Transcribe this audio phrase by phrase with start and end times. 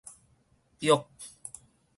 [0.81, 1.05] 煜